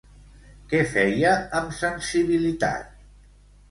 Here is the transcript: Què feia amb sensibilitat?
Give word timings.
Què 0.71 0.79
feia 0.93 1.35
amb 1.61 1.79
sensibilitat? 1.83 2.95